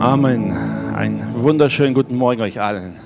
[0.00, 0.52] Amen.
[0.94, 3.00] Einen wunderschönen guten Morgen euch allen.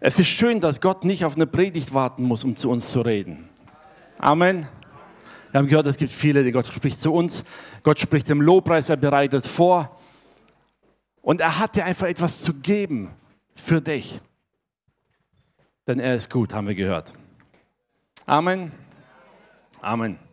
[0.00, 3.02] Es ist schön, dass Gott nicht auf eine Predigt warten muss, um zu uns zu
[3.02, 3.50] reden.
[4.18, 4.66] Amen.
[5.50, 7.44] Wir haben gehört, es gibt viele, die Gott spricht zu uns.
[7.82, 9.98] Gott spricht im Lobpreis, er bereitet vor.
[11.20, 13.10] Und er hat dir einfach etwas zu geben
[13.54, 14.18] für dich.
[15.86, 17.12] Denn er ist gut, haben wir gehört.
[18.24, 18.72] Amen.
[19.82, 20.29] Amen.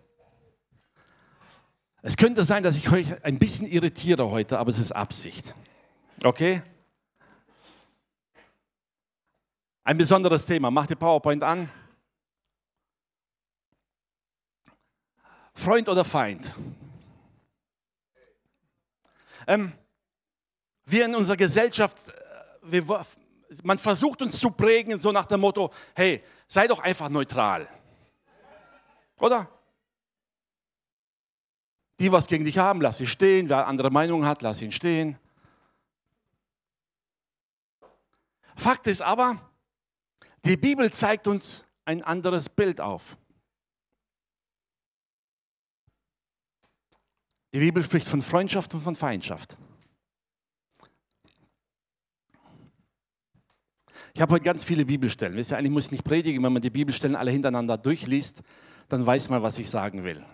[2.07, 5.53] Es könnte sein, dass ich euch ein bisschen irritiere heute, aber es ist Absicht.
[6.23, 6.61] Okay?
[9.83, 10.71] Ein besonderes Thema.
[10.71, 11.69] Mach die PowerPoint an.
[15.53, 16.55] Freund oder Feind?
[19.45, 19.73] Ähm,
[20.85, 22.13] wir in unserer Gesellschaft, äh,
[22.61, 23.05] wir,
[23.63, 27.67] man versucht uns zu prägen, so nach dem Motto, hey, sei doch einfach neutral.
[29.19, 29.56] Oder?
[31.99, 33.49] Die, was gegen dich haben, lass sie stehen.
[33.49, 35.17] Wer andere Meinung hat, lass ihn stehen.
[38.55, 39.39] Fakt ist aber,
[40.45, 43.17] die Bibel zeigt uns ein anderes Bild auf.
[47.53, 49.57] Die Bibel spricht von Freundschaft und von Feindschaft.
[54.13, 55.37] Ich habe heute ganz viele Bibelstellen.
[55.37, 58.41] Wisst eigentlich muss ich nicht predigen, wenn man die Bibelstellen alle hintereinander durchliest,
[58.89, 60.25] dann weiß man, was ich sagen will.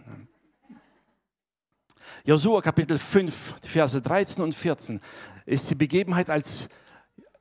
[2.25, 5.01] Josua Kapitel 5, Verse 13 und 14
[5.45, 6.69] ist die Begebenheit, als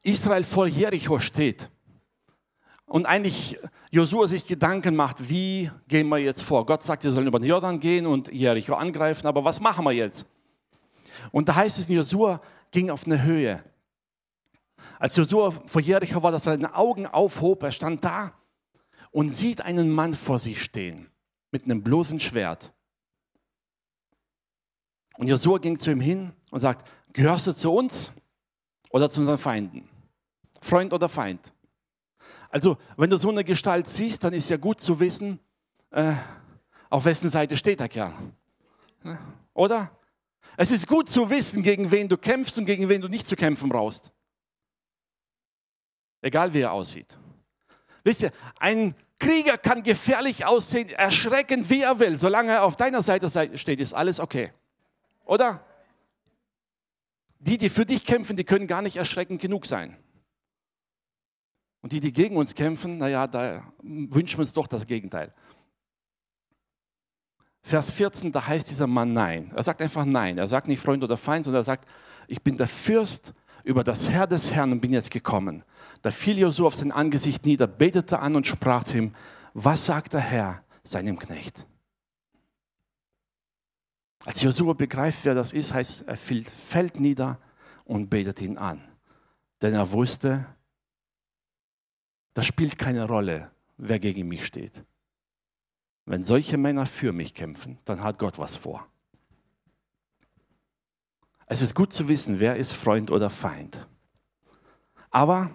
[0.02, 1.70] Israel vor Jericho steht.
[2.86, 3.56] Und eigentlich
[3.92, 6.66] Josua sich Gedanken macht, wie gehen wir jetzt vor?
[6.66, 9.92] Gott sagt, wir sollen über den Jordan gehen und Jericho angreifen, aber was machen wir
[9.92, 10.26] jetzt?
[11.30, 12.40] Und da heißt es, Josua
[12.72, 13.62] ging auf eine Höhe.
[14.98, 18.32] Als Josua vor Jericho war, dass er seine Augen aufhob, er stand da
[19.12, 21.08] und sieht einen Mann vor sich stehen
[21.52, 22.72] mit einem bloßen Schwert.
[25.18, 28.10] Und Josua ging zu ihm hin und sagt, gehörst du zu uns
[28.90, 29.88] oder zu unseren Feinden?
[30.60, 31.52] Freund oder Feind?
[32.48, 35.38] Also, wenn du so eine Gestalt siehst, dann ist ja gut zu wissen,
[35.90, 36.14] äh,
[36.90, 38.14] auf wessen Seite steht der Kerl.
[39.54, 39.90] Oder?
[40.56, 43.36] Es ist gut zu wissen, gegen wen du kämpfst und gegen wen du nicht zu
[43.36, 44.12] kämpfen brauchst.
[46.20, 47.18] Egal wie er aussieht.
[48.04, 52.16] Wisst ihr, ein Krieger kann gefährlich aussehen, erschreckend wie er will.
[52.16, 54.52] Solange er auf deiner Seite steht, ist alles okay.
[55.24, 55.64] Oder?
[57.38, 59.96] Die, die für dich kämpfen, die können gar nicht erschreckend genug sein.
[61.80, 65.34] Und die, die gegen uns kämpfen, naja, da wünschen wir uns doch das Gegenteil.
[67.62, 69.52] Vers 14, da heißt dieser Mann Nein.
[69.54, 70.38] Er sagt einfach Nein.
[70.38, 71.88] Er sagt nicht Freund oder Feind, sondern er sagt,
[72.28, 73.34] ich bin der Fürst
[73.64, 75.64] über das Herr des Herrn und bin jetzt gekommen.
[76.02, 79.14] Da fiel Josua auf sein Angesicht nieder, betete an und sprach zu ihm,
[79.54, 81.66] was sagt der Herr seinem Knecht?
[84.24, 87.38] Als Josua begreift, wer das ist, heißt, er fällt nieder
[87.84, 88.80] und betet ihn an.
[89.60, 90.46] Denn er wusste,
[92.34, 94.82] das spielt keine Rolle, wer gegen mich steht.
[96.06, 98.86] Wenn solche Männer für mich kämpfen, dann hat Gott was vor.
[101.46, 103.86] Es ist gut zu wissen, wer ist Freund oder Feind.
[105.10, 105.50] Aber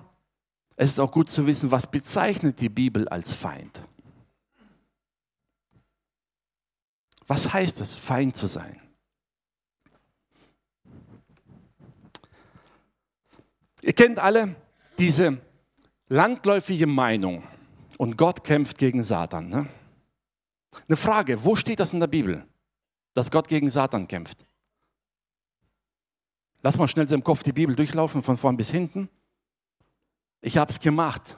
[0.75, 3.81] es ist auch gut zu wissen, was bezeichnet die Bibel als Feind.
[7.27, 8.81] Was heißt es, Feind zu sein?
[13.81, 14.55] Ihr kennt alle
[14.97, 15.37] diese
[16.09, 17.43] landläufige Meinung
[17.97, 19.49] und Gott kämpft gegen Satan.
[19.49, 19.67] Ne?
[20.87, 22.45] Eine Frage, wo steht das in der Bibel,
[23.13, 24.45] dass Gott gegen Satan kämpft?
[26.63, 29.09] Lass mal schnell so im Kopf die Bibel durchlaufen, von vorn bis hinten.
[30.41, 31.37] Ich habe es gemacht.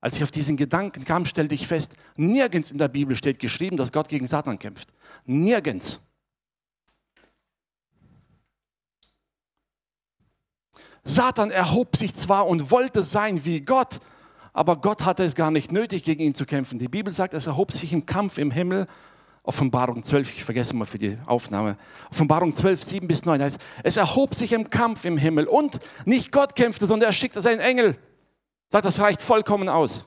[0.00, 3.76] Als ich auf diesen Gedanken kam, stellte ich fest, nirgends in der Bibel steht geschrieben,
[3.76, 4.92] dass Gott gegen Satan kämpft.
[5.24, 6.00] Nirgends.
[11.02, 14.00] Satan erhob sich zwar und wollte sein wie Gott,
[14.52, 16.78] aber Gott hatte es gar nicht nötig, gegen ihn zu kämpfen.
[16.78, 18.86] Die Bibel sagt, es erhob sich im Kampf im Himmel.
[19.44, 21.76] Offenbarung 12, ich vergesse mal für die Aufnahme.
[22.10, 26.32] Offenbarung 12, 7 bis 9 heißt, es erhob sich im Kampf im Himmel und nicht
[26.32, 27.96] Gott kämpfte, sondern er schickte seinen Engel.
[28.70, 30.04] Sagt, das reicht vollkommen aus.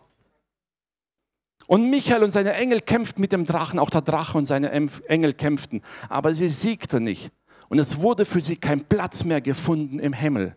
[1.68, 5.34] Und Michael und seine Engel kämpften mit dem Drachen, auch der Drache und seine Engel
[5.34, 7.32] kämpften, aber sie siegten nicht.
[7.70, 10.56] Und es wurde für sie kein Platz mehr gefunden im Himmel.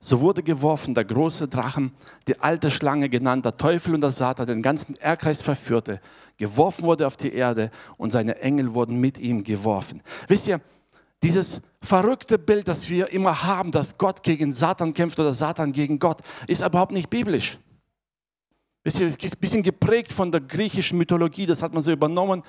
[0.00, 1.92] So wurde geworfen der große Drachen,
[2.28, 6.00] die alte Schlange genannt, der Teufel und der Satan, den ganzen Erdkreis verführte,
[6.36, 10.02] geworfen wurde auf die Erde und seine Engel wurden mit ihm geworfen.
[10.28, 10.60] Wisst ihr,
[11.24, 15.98] dieses verrückte Bild, das wir immer haben, dass Gott gegen Satan kämpft oder Satan gegen
[15.98, 17.58] Gott, ist überhaupt nicht biblisch.
[18.84, 21.90] Wisst ihr, es ist ein bisschen geprägt von der griechischen Mythologie, das hat man so
[21.90, 22.42] übernommen.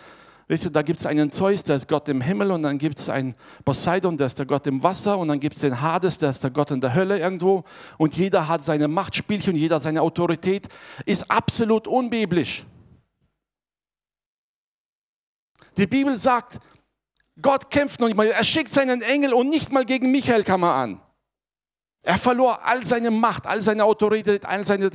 [0.50, 3.00] Wisst ihr, da gibt es einen Zeus, der ist Gott im Himmel und dann gibt
[3.00, 3.34] es einen
[3.64, 6.44] Poseidon, der ist der Gott im Wasser und dann gibt es den Hades, der ist
[6.44, 7.64] der Gott in der Hölle irgendwo
[7.98, 10.68] und jeder hat seine Machtspielchen jeder seine Autorität.
[11.06, 12.66] Ist absolut unbiblisch.
[15.78, 16.60] Die Bibel sagt,
[17.42, 18.28] Gott kämpft noch nicht mal.
[18.28, 21.02] Er schickt seinen Engel und nicht mal gegen Michael kam er an.
[22.02, 24.90] Er verlor all seine Macht, all seine Autorität, all seine.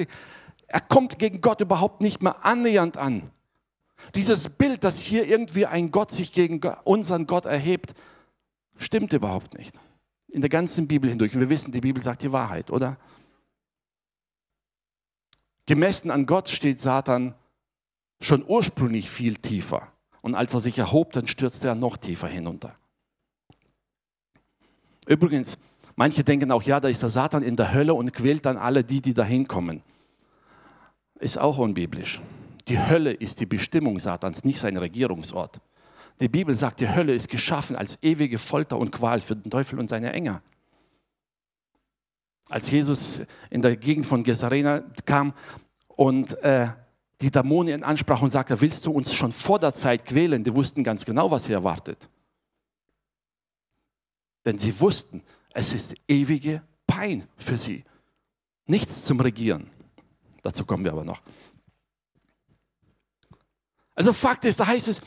[0.66, 3.30] Er kommt gegen Gott überhaupt nicht mehr annähernd an.
[4.14, 7.94] Dieses Bild, dass hier irgendwie ein Gott sich gegen unseren Gott erhebt,
[8.76, 9.78] stimmt überhaupt nicht.
[10.28, 11.34] In der ganzen Bibel hindurch.
[11.34, 12.96] Und wir wissen, die Bibel sagt die Wahrheit, oder?
[15.66, 17.34] Gemessen an Gott steht Satan
[18.20, 19.92] schon ursprünglich viel tiefer.
[20.22, 22.74] Und als er sich erhob, dann stürzte er noch tiefer hinunter.
[25.06, 25.58] Übrigens,
[25.96, 28.84] manche denken auch, ja, da ist der Satan in der Hölle und quält dann alle
[28.84, 29.82] die, die da hinkommen.
[31.18, 32.20] Ist auch unbiblisch.
[32.68, 35.60] Die Hölle ist die Bestimmung Satans, nicht sein Regierungsort.
[36.20, 39.78] Die Bibel sagt, die Hölle ist geschaffen als ewige Folter und Qual für den Teufel
[39.78, 40.40] und seine Engel.
[42.50, 45.32] Als Jesus in der Gegend von Gesarena kam
[45.88, 46.68] und äh,
[47.20, 50.42] die Dämonen ansprach und sagte, willst du uns schon vor der Zeit quälen?
[50.42, 52.08] Die wussten ganz genau, was sie erwartet.
[54.44, 55.22] Denn sie wussten,
[55.52, 57.84] es ist ewige Pein für sie.
[58.66, 59.70] Nichts zum Regieren.
[60.42, 61.20] Dazu kommen wir aber noch.
[63.94, 65.02] Also Fakt ist, da heißt es,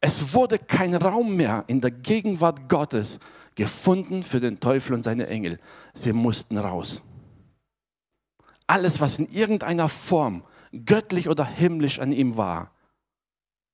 [0.00, 3.18] es wurde kein Raum mehr in der Gegenwart Gottes
[3.54, 5.58] gefunden für den Teufel und seine Engel.
[5.94, 7.02] Sie mussten raus.
[8.66, 10.42] Alles, was in irgendeiner Form
[10.84, 12.72] göttlich oder himmlisch an ihm war,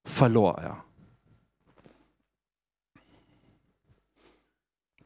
[0.04, 0.84] verlor er.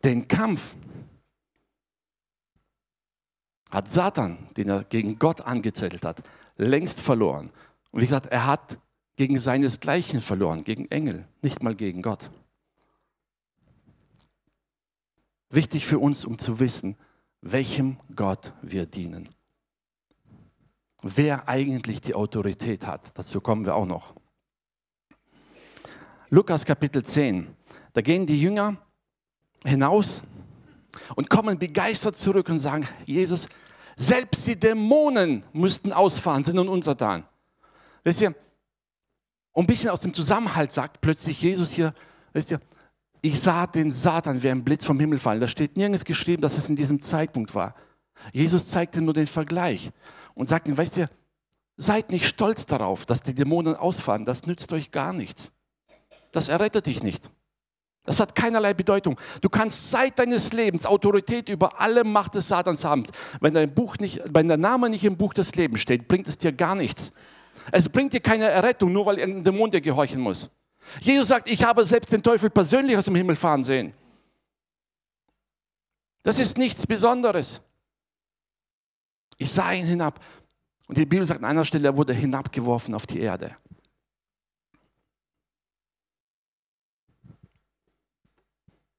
[0.05, 0.75] Den Kampf
[3.71, 6.23] hat Satan, den er gegen Gott angezettelt hat,
[6.57, 7.51] längst verloren.
[7.91, 8.79] Und wie gesagt, er hat
[9.17, 12.31] gegen seinesgleichen verloren, gegen Engel, nicht mal gegen Gott.
[15.51, 16.97] Wichtig für uns, um zu wissen,
[17.41, 19.36] welchem Gott wir dienen
[21.15, 23.11] wer eigentlich die Autorität hat.
[23.15, 24.15] Dazu kommen wir auch noch.
[26.31, 27.55] Lukas Kapitel 10.
[27.93, 28.77] Da gehen die Jünger
[29.65, 30.23] hinaus
[31.15, 33.49] und kommen begeistert zurück und sagen, Jesus,
[33.97, 37.25] selbst die Dämonen müssten ausfahren, sind nun untertan.
[38.05, 38.35] Wisst ihr,
[39.55, 41.95] ein bisschen aus dem Zusammenhalt sagt plötzlich Jesus hier,
[42.33, 42.61] wisst ihr,
[43.23, 45.41] ich sah den Satan wie ein Blitz vom Himmel fallen.
[45.41, 47.75] Da steht nirgends geschrieben, dass es in diesem Zeitpunkt war.
[48.33, 49.91] Jesus zeigte nur den Vergleich
[50.37, 51.11] und sagt ihnen, weißt ihr,
[51.77, 54.25] seid nicht stolz darauf, dass die Dämonen ausfahren.
[54.25, 55.51] Das nützt euch gar nichts.
[56.31, 57.29] Das errettet dich nicht.
[58.05, 59.19] Das hat keinerlei Bedeutung.
[59.41, 63.05] Du kannst seit deines Lebens Autorität über alle Macht des Satans haben.
[63.41, 66.39] Wenn dein Buch nicht, wenn der Name nicht im Buch des Lebens steht, bringt es
[66.39, 67.11] dir gar nichts.
[67.73, 70.51] Es bringt dir keine Errettung, nur weil irgendein Dämon dir gehorchen muss.
[71.01, 73.93] Jesus sagt, ich habe selbst den Teufel persönlich aus dem Himmel fahren sehen.
[76.23, 77.61] Das ist nichts Besonderes.
[79.37, 80.21] Ich sah ihn hinab.
[80.87, 83.57] Und die Bibel sagt an einer Stelle, er wurde hinabgeworfen auf die Erde.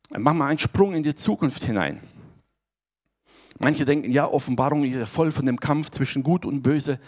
[0.09, 2.01] Machen wir einen Sprung in die Zukunft hinein.
[3.59, 6.99] Manche denken, ja, Offenbarung ist voll von dem Kampf zwischen Gut und Böse.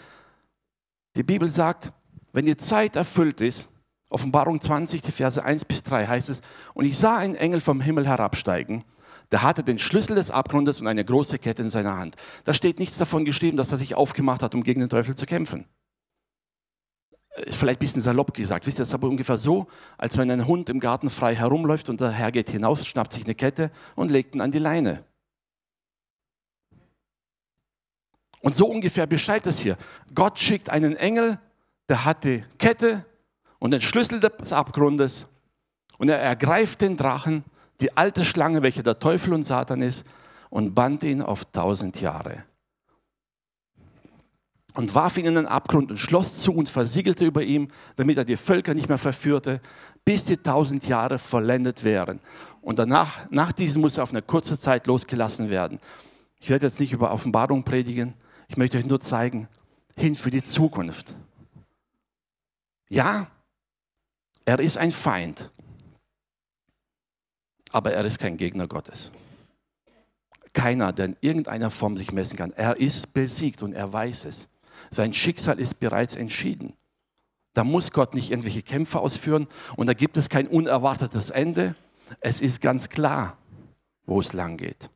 [1.16, 1.92] Die Bibel sagt,
[2.32, 3.68] wenn die Zeit erfüllt ist,
[4.08, 6.40] Offenbarung 20, die Verse 1 bis 3 heißt es,
[6.74, 8.84] und ich sah einen Engel vom Himmel herabsteigen
[9.30, 12.16] der hatte den Schlüssel des Abgrundes und eine große Kette in seiner Hand.
[12.44, 15.26] Da steht nichts davon geschrieben, dass er sich aufgemacht hat, um gegen den Teufel zu
[15.26, 15.66] kämpfen.
[17.36, 18.66] Ist vielleicht ein bisschen salopp gesagt.
[18.66, 21.88] Wisst ihr, das ist aber ungefähr so, als wenn ein Hund im Garten frei herumläuft
[21.88, 25.04] und der Herr geht hinaus, schnappt sich eine Kette und legt ihn an die Leine.
[28.40, 29.76] Und so ungefähr beschreibt es hier.
[30.14, 31.38] Gott schickt einen Engel,
[31.88, 33.04] der hat die Kette
[33.58, 35.26] und den Schlüssel des Abgrundes
[35.98, 37.44] und er ergreift den Drachen
[37.80, 40.04] die alte Schlange, welche der Teufel und Satan ist,
[40.50, 42.44] und band ihn auf tausend Jahre.
[44.74, 48.24] Und warf ihn in den Abgrund und schloss zu und versiegelte über ihm, damit er
[48.24, 49.60] die Völker nicht mehr verführte,
[50.04, 52.20] bis die tausend Jahre vollendet wären.
[52.62, 55.80] Und danach, nach diesem muss er auf eine kurze Zeit losgelassen werden.
[56.40, 58.14] Ich werde jetzt nicht über Offenbarung predigen,
[58.48, 59.48] ich möchte euch nur zeigen,
[59.96, 61.14] hin für die Zukunft.
[62.88, 63.28] Ja,
[64.44, 65.48] er ist ein Feind
[67.72, 69.12] aber er ist kein Gegner Gottes.
[70.52, 72.52] Keiner, der in irgendeiner Form sich messen kann.
[72.52, 74.48] Er ist besiegt und er weiß es.
[74.90, 76.74] Sein Schicksal ist bereits entschieden.
[77.54, 79.46] Da muss Gott nicht irgendwelche Kämpfe ausführen
[79.76, 81.74] und da gibt es kein unerwartetes Ende.
[82.20, 83.36] Es ist ganz klar,
[84.06, 84.90] wo es lang geht.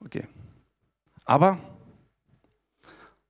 [0.00, 0.26] Okay.
[1.24, 1.58] Aber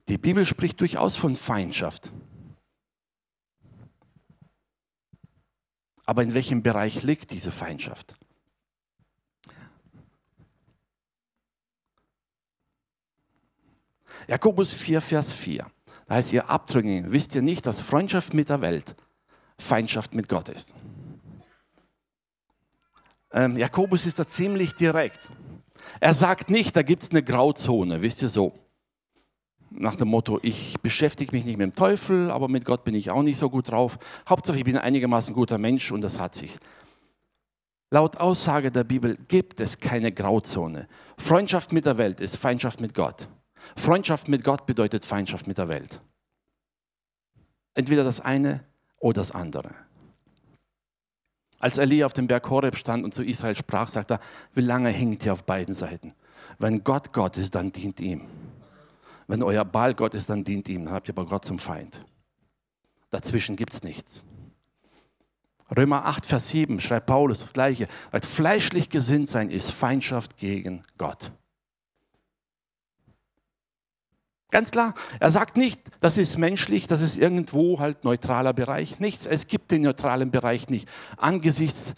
[0.09, 2.13] Die Bibel spricht durchaus von Feindschaft.
[6.13, 8.17] Aber in welchem Bereich liegt diese Feindschaft?
[14.29, 15.67] Jakobus 4, Vers 4.
[16.07, 18.95] Da heißt ihr Abtrünnigen, wisst ihr nicht, dass Freundschaft mit der Welt
[19.57, 20.75] Feindschaft mit Gott ist?
[23.33, 25.31] Ähm, Jakobus ist da ziemlich direkt.
[25.99, 28.53] Er sagt nicht, da gibt es eine Grauzone, wisst ihr so.
[29.75, 33.11] Nach dem Motto, ich beschäftige mich nicht mit dem Teufel, aber mit Gott bin ich
[33.11, 33.99] auch nicht so gut drauf.
[34.29, 36.59] Hauptsache, ich bin ein einigermaßen guter Mensch und das hat sich.
[37.91, 40.89] Laut Aussage der Bibel gibt es keine Grauzone.
[41.19, 43.29] Freundschaft mit der Welt ist Feindschaft mit Gott.
[43.77, 46.01] Freundschaft mit Gott bedeutet Feindschaft mit der Welt.
[47.75, 48.65] Entweder das eine
[48.99, 49.75] oder das andere.
[51.59, 54.21] Als Elia auf dem Berg Horeb stand und zu Israel sprach, sagt er,
[54.55, 56.15] wie lange hängt ihr auf beiden Seiten?
[56.59, 58.23] Wenn Gott Gott ist, dann dient ihm.
[59.33, 60.85] Wenn euer Baal Gott ist, dann dient ihm.
[60.85, 62.05] Dann habt ihr aber Gott zum Feind.
[63.09, 64.23] Dazwischen gibt es nichts.
[65.75, 67.89] Römer 8, Vers 7 schreibt Paulus das Gleiche.
[68.11, 71.33] Weil fleischlich gesinnt sein ist Feindschaft gegen Gott.
[74.51, 79.01] Ganz klar, er sagt nicht, das ist menschlich, das ist irgendwo halt neutraler Bereich.
[79.01, 80.87] Nichts, es gibt den neutralen Bereich nicht.
[81.17, 81.95] Angesichts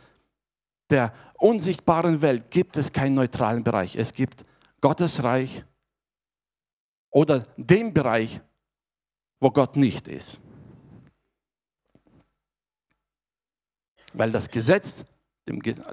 [0.88, 3.96] der unsichtbaren Welt gibt es keinen neutralen Bereich.
[3.96, 4.44] Es gibt
[4.80, 5.64] Gottes Reich
[7.14, 8.40] oder den Bereich,
[9.38, 10.40] wo Gott nicht ist.
[14.12, 15.04] Weil das Gesetz,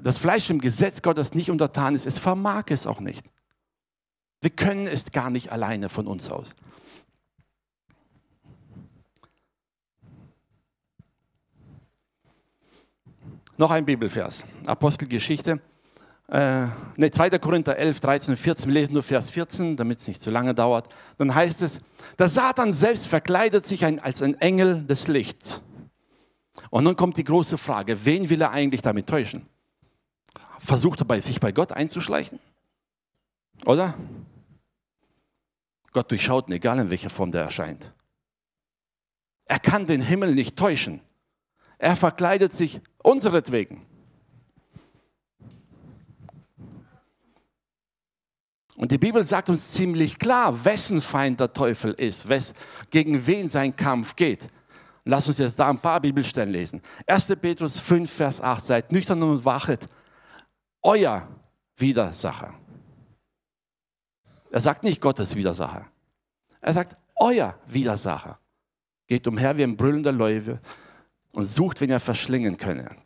[0.02, 3.24] das Fleisch im Gesetz Gottes nicht untertan ist, es vermag es auch nicht.
[4.40, 6.56] Wir können es gar nicht alleine von uns aus.
[13.56, 15.60] Noch ein Bibelvers, Apostelgeschichte.
[16.28, 17.30] Äh, ne, 2.
[17.38, 18.68] Korinther 11, 13 und 14.
[18.68, 20.88] Wir lesen nur Vers 14, damit es nicht zu lange dauert.
[21.18, 21.80] Dann heißt es,
[22.18, 25.60] der Satan selbst verkleidet sich ein, als ein Engel des Lichts.
[26.70, 29.46] Und nun kommt die große Frage, wen will er eigentlich damit täuschen?
[30.58, 32.38] Versucht er bei, sich bei Gott einzuschleichen?
[33.66, 33.94] Oder?
[35.92, 37.92] Gott durchschaut ihn, egal in welcher Form der erscheint.
[39.46, 41.00] Er kann den Himmel nicht täuschen.
[41.78, 43.84] Er verkleidet sich unseretwegen.
[48.76, 52.26] Und die Bibel sagt uns ziemlich klar, wessen Feind der Teufel ist,
[52.90, 54.48] gegen wen sein Kampf geht.
[55.04, 56.80] Lass uns jetzt da ein paar Bibelstellen lesen.
[57.06, 57.36] 1.
[57.40, 59.88] Petrus 5, Vers 8, seid nüchtern und wachet,
[60.80, 61.28] euer
[61.76, 62.54] Widersacher.
[64.50, 65.86] Er sagt nicht Gottes Widersacher.
[66.60, 68.38] Er sagt, euer Widersacher
[69.06, 70.60] geht umher wie ein brüllender Löwe
[71.32, 72.96] und sucht, wen er verschlingen könne.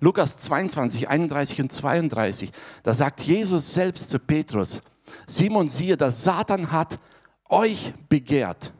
[0.00, 2.52] Lukas 22, 31 und 32,
[2.82, 4.80] da sagt Jesus selbst zu Petrus,
[5.26, 6.98] Simon, siehe, der Satan hat
[7.48, 8.72] euch begehrt.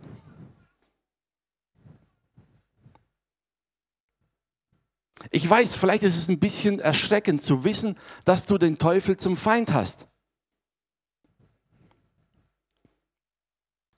[5.31, 9.37] Ich weiß, vielleicht ist es ein bisschen erschreckend zu wissen, dass du den Teufel zum
[9.37, 10.07] Feind hast.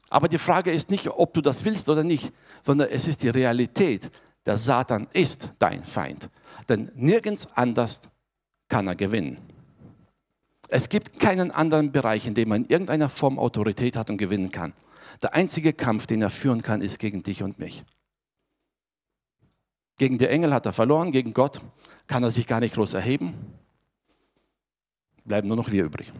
[0.09, 3.29] Aber die Frage ist nicht, ob du das willst oder nicht, sondern es ist die
[3.29, 4.11] Realität.
[4.47, 6.29] Der Satan ist dein Feind.
[6.69, 8.03] Denn nirgends anders
[8.69, 9.41] kann er gewinnen.
[10.69, 14.51] Es gibt keinen anderen Bereich, in dem man in irgendeiner Form Autorität hat und gewinnen
[14.51, 14.73] kann.
[15.21, 17.85] Der einzige Kampf, den er führen kann, ist gegen dich und mich.
[19.99, 21.61] Gegen die Engel hat er verloren, gegen Gott
[22.07, 23.35] kann er sich gar nicht groß erheben.
[25.25, 26.13] Bleiben nur noch wir übrig.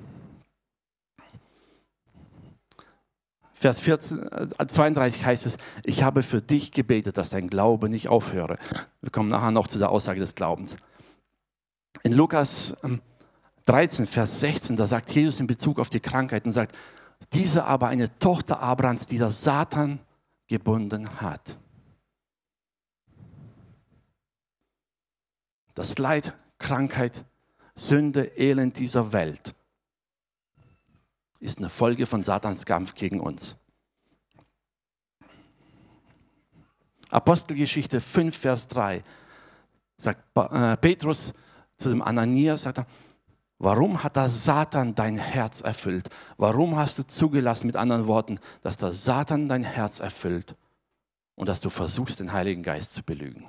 [3.61, 4.31] Vers 14,
[4.69, 8.57] 32 äh, heißt es, ich habe für dich gebetet, dass dein Glaube nicht aufhöre.
[9.03, 10.77] Wir kommen nachher noch zu der Aussage des Glaubens.
[12.03, 12.75] In Lukas
[13.67, 16.75] 13, ähm, Vers 16, da sagt Jesus in Bezug auf die Krankheit und sagt,
[17.35, 19.99] diese aber eine Tochter Abrahams, die der Satan
[20.49, 21.59] gebunden hat.
[25.75, 27.27] Das Leid, Krankheit,
[27.75, 29.55] Sünde, Elend dieser Welt
[31.41, 33.57] ist eine Folge von Satans Kampf gegen uns.
[37.09, 39.03] Apostelgeschichte 5, Vers 3
[39.97, 41.33] sagt äh, Petrus
[41.77, 42.87] zu dem Ananias, sagt er,
[43.59, 46.09] warum hat der Satan dein Herz erfüllt?
[46.37, 50.55] Warum hast du zugelassen, mit anderen Worten, dass der Satan dein Herz erfüllt
[51.35, 53.47] und dass du versuchst, den Heiligen Geist zu belügen?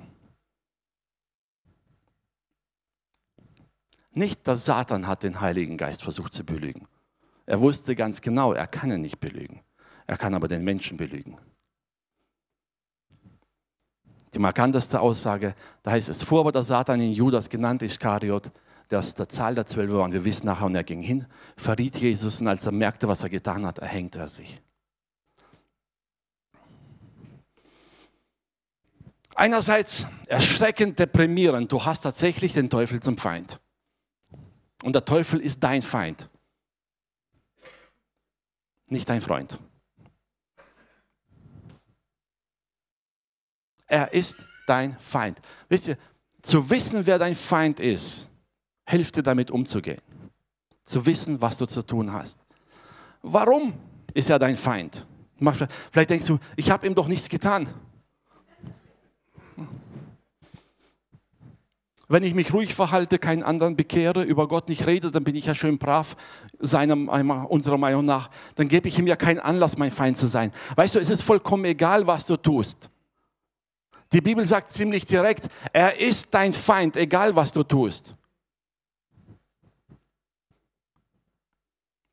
[4.10, 6.86] Nicht der Satan hat den Heiligen Geist versucht zu belügen.
[7.46, 9.62] Er wusste ganz genau, er kann ihn nicht belügen.
[10.06, 11.38] Er kann aber den Menschen belügen.
[14.34, 18.50] Die markanteste Aussage, da heißt es, fuhr aber der Satan in Judas, genannt Iskariot,
[18.90, 20.04] der aus der Zahl der Zwölf war.
[20.04, 23.22] Und wir wissen nachher, und er ging hin, verriet Jesus und als er merkte, was
[23.22, 24.62] er getan hat, erhängte er sich.
[29.34, 33.60] Einerseits erschreckend deprimierend, du hast tatsächlich den Teufel zum Feind.
[34.82, 36.28] Und der Teufel ist dein Feind
[38.92, 39.58] nicht dein Freund.
[43.86, 45.40] Er ist dein Feind.
[45.68, 45.98] Wisst ihr,
[46.40, 48.28] zu wissen, wer dein Feind ist,
[48.86, 50.00] hilft dir damit umzugehen.
[50.84, 52.38] Zu wissen, was du zu tun hast.
[53.22, 53.74] Warum
[54.14, 55.06] ist er dein Feind?
[55.90, 57.68] Vielleicht denkst du, ich habe ihm doch nichts getan.
[62.12, 65.46] Wenn ich mich ruhig verhalte, keinen anderen bekehre, über Gott nicht rede, dann bin ich
[65.46, 66.14] ja schön brav,
[66.58, 68.28] seiner, unserer Meinung nach.
[68.54, 70.52] Dann gebe ich ihm ja keinen Anlass, mein Feind zu sein.
[70.76, 72.90] Weißt du, es ist vollkommen egal, was du tust.
[74.12, 78.14] Die Bibel sagt ziemlich direkt, er ist dein Feind, egal was du tust.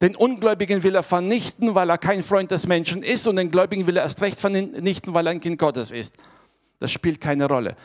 [0.02, 3.86] Den Ungläubigen will er vernichten, weil er kein Freund des Menschen ist und den Gläubigen
[3.86, 6.16] will er erst recht vernichten, weil er ein Kind Gottes ist.
[6.80, 7.76] Das spielt keine Rolle.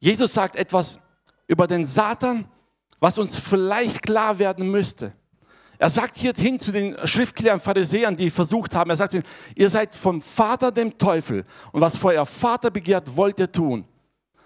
[0.00, 0.98] Jesus sagt etwas
[1.46, 2.46] über den Satan,
[2.98, 5.12] was uns vielleicht klar werden müsste.
[5.78, 9.70] Er sagt hier hin zu den Schriftklärern, Pharisäern, die versucht haben, er sagt ihnen, ihr
[9.70, 13.86] seid vom Vater dem Teufel und was vor euer Vater begehrt, wollt ihr tun.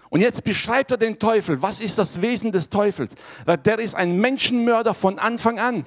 [0.09, 1.61] Und jetzt beschreibt er den Teufel.
[1.61, 3.15] Was ist das Wesen des Teufels?
[3.65, 5.85] Der ist ein Menschenmörder von Anfang an.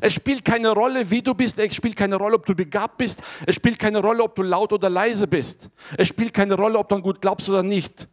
[0.00, 1.58] Es spielt keine Rolle, wie du bist.
[1.58, 3.20] Es spielt keine Rolle, ob du begabt bist.
[3.46, 5.70] Es spielt keine Rolle, ob du laut oder leise bist.
[5.96, 8.06] Es spielt keine Rolle, ob du an gut glaubst oder nicht.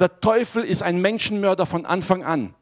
[0.00, 2.54] Der Teufel ist ein Menschenmörder von Anfang an.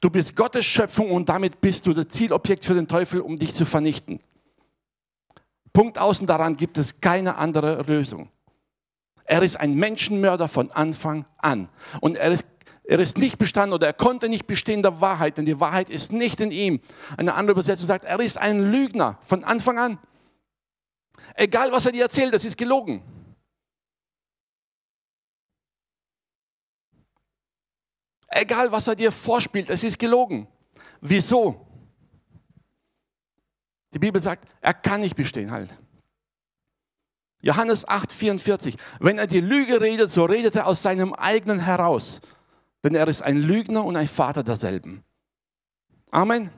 [0.00, 3.54] Du bist Gottes Schöpfung und damit bist du das Zielobjekt für den Teufel, um dich
[3.54, 4.20] zu vernichten.
[5.72, 8.30] Punkt außen daran gibt es keine andere Lösung.
[9.24, 11.68] Er ist ein Menschenmörder von Anfang an.
[12.00, 12.46] Und er ist,
[12.84, 16.12] er ist nicht bestanden oder er konnte nicht bestehen der Wahrheit, denn die Wahrheit ist
[16.12, 16.80] nicht in ihm.
[17.16, 19.98] Eine andere Übersetzung sagt, er ist ein Lügner von Anfang an.
[21.34, 23.02] Egal, was er dir erzählt, das ist gelogen.
[28.38, 30.46] Egal, was er dir vorspielt, es ist gelogen.
[31.00, 31.66] Wieso?
[33.94, 35.70] Die Bibel sagt, er kann nicht bestehen halt.
[37.40, 38.76] Johannes 8, 44.
[39.00, 42.20] Wenn er die Lüge redet, so redet er aus seinem eigenen heraus.
[42.84, 45.02] Denn er ist ein Lügner und ein Vater derselben.
[46.10, 46.50] Amen.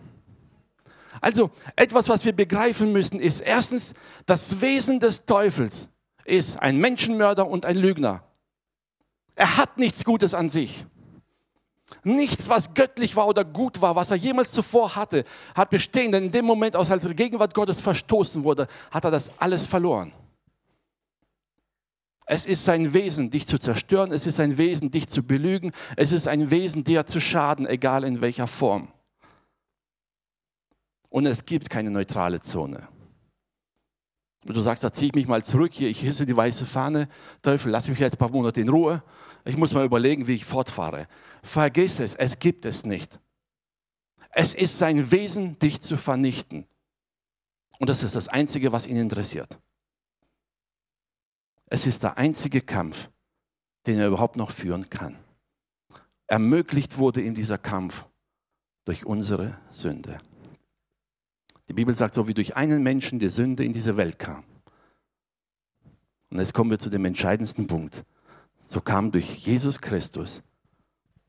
[1.20, 3.94] Also, etwas, was wir begreifen müssen, ist erstens,
[4.26, 5.88] das Wesen des Teufels
[6.24, 8.24] ist ein Menschenmörder und ein Lügner.
[9.36, 10.84] Er hat nichts Gutes an sich.
[12.04, 15.24] Nichts, was göttlich war oder gut war, was er jemals zuvor hatte,
[15.54, 16.12] hat bestehen.
[16.12, 20.12] Denn in dem Moment, als er Gegenwart Gottes verstoßen wurde, hat er das alles verloren.
[22.26, 24.12] Es ist sein Wesen, dich zu zerstören.
[24.12, 25.72] Es ist sein Wesen, dich zu belügen.
[25.96, 28.88] Es ist ein Wesen, dir zu schaden, egal in welcher Form.
[31.08, 32.86] Und es gibt keine neutrale Zone.
[34.46, 37.08] Und du sagst, da ziehe ich mich mal zurück hier, ich hisse die weiße Fahne.
[37.40, 39.02] Teufel, lass mich jetzt ein paar Monate in Ruhe.
[39.44, 41.08] Ich muss mal überlegen, wie ich fortfahre.
[41.42, 43.18] Vergiss es, es gibt es nicht.
[44.30, 46.66] Es ist sein Wesen, dich zu vernichten.
[47.78, 49.58] Und das ist das Einzige, was ihn interessiert.
[51.66, 53.10] Es ist der einzige Kampf,
[53.86, 55.16] den er überhaupt noch führen kann.
[56.26, 58.04] Ermöglicht wurde ihm dieser Kampf
[58.84, 60.18] durch unsere Sünde.
[61.68, 64.44] Die Bibel sagt, so wie durch einen Menschen die Sünde in diese Welt kam.
[66.30, 68.04] Und jetzt kommen wir zu dem entscheidendsten Punkt.
[68.60, 70.42] So kam durch Jesus Christus,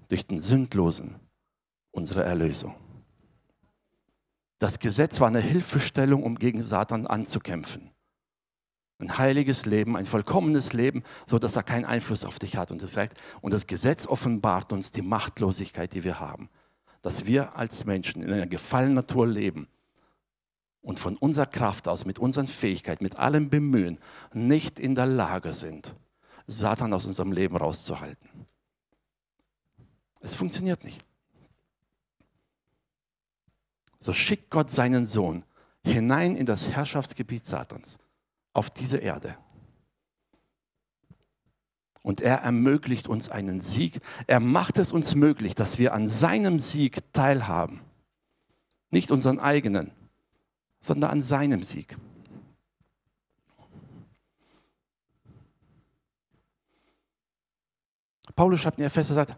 [0.08, 1.16] durch den Sündlosen,
[1.92, 2.76] unsere Erlösung.
[4.60, 7.92] Das Gesetz war eine Hilfestellung, um gegen Satan anzukämpfen.
[9.00, 12.72] Ein heiliges Leben, ein vollkommenes Leben, so dass er keinen Einfluss auf dich hat.
[12.72, 16.50] Und das, sagt, und das Gesetz offenbart uns die Machtlosigkeit, die wir haben.
[17.02, 19.70] Dass wir als Menschen in einer gefallenen Natur leben
[20.82, 24.00] und von unserer Kraft aus, mit unseren Fähigkeiten, mit allem Bemühen
[24.34, 25.96] nicht in der Lage sind,
[26.50, 28.30] Satan aus unserem Leben rauszuhalten.
[30.22, 31.06] Es funktioniert nicht.
[34.00, 35.44] So schickt Gott seinen Sohn
[35.84, 37.98] hinein in das Herrschaftsgebiet Satans
[38.54, 39.38] auf diese Erde.
[42.02, 44.00] Und er ermöglicht uns einen Sieg.
[44.26, 47.82] Er macht es uns möglich, dass wir an seinem Sieg teilhaben.
[48.90, 49.92] Nicht unseren eigenen,
[50.82, 51.98] sondern an seinem Sieg.
[58.40, 59.36] Paulus schreibt in Epheser, sagt,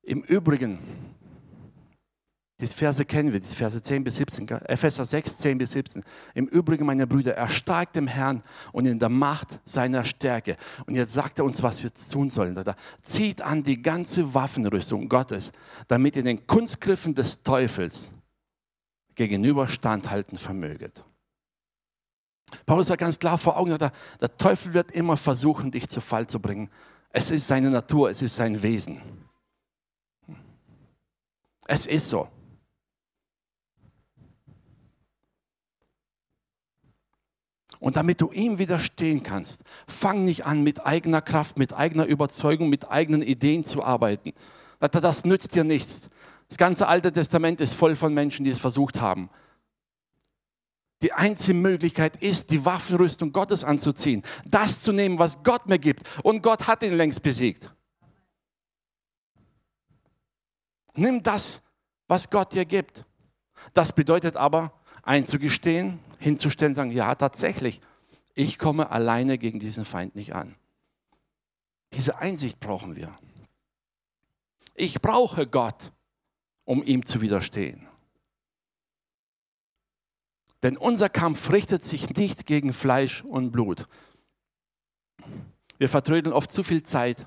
[0.00, 0.78] im Übrigen,
[2.58, 6.02] die Verse kennen wir, die Verse 10 bis 17, Epheser 6, 10 bis 17.
[6.32, 10.56] Im Übrigen, meine Brüder, erstarkt im Herrn und in der Macht seiner Stärke.
[10.86, 12.54] Und jetzt sagt er uns, was wir tun sollen.
[12.54, 15.52] Da zieht an die ganze Waffenrüstung Gottes,
[15.86, 18.08] damit ihr den Kunstgriffen des Teufels
[19.16, 21.04] gegenüber standhalten vermöget.
[22.64, 26.40] Paulus sagt ganz klar vor Augen, der Teufel wird immer versuchen, dich zu Fall zu
[26.40, 26.70] bringen.
[27.12, 29.00] Es ist seine Natur, es ist sein Wesen.
[31.66, 32.28] Es ist so.
[37.80, 42.68] Und damit du ihm widerstehen kannst, fang nicht an, mit eigener Kraft, mit eigener Überzeugung,
[42.68, 44.32] mit eigenen Ideen zu arbeiten.
[44.78, 46.10] Das nützt dir nichts.
[46.48, 49.30] Das ganze Alte Testament ist voll von Menschen, die es versucht haben.
[51.02, 56.02] Die einzige Möglichkeit ist, die Waffenrüstung Gottes anzuziehen, das zu nehmen, was Gott mir gibt.
[56.22, 57.72] Und Gott hat ihn längst besiegt.
[60.94, 61.62] Nimm das,
[62.08, 63.04] was Gott dir gibt.
[63.72, 67.80] Das bedeutet aber, einzugestehen, hinzustellen, sagen, ja, tatsächlich,
[68.34, 70.54] ich komme alleine gegen diesen Feind nicht an.
[71.94, 73.16] Diese Einsicht brauchen wir.
[74.74, 75.92] Ich brauche Gott,
[76.64, 77.89] um ihm zu widerstehen.
[80.62, 83.86] Denn unser Kampf richtet sich nicht gegen Fleisch und Blut.
[85.78, 87.26] Wir vertrödeln oft zu viel Zeit,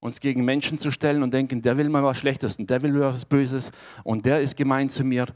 [0.00, 2.92] uns gegen Menschen zu stellen und denken, der will mal was Schlechtes und der will
[2.92, 3.70] mir was Böses
[4.02, 5.26] und der ist gemein zu mir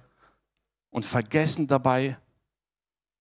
[0.91, 2.19] und vergessen dabei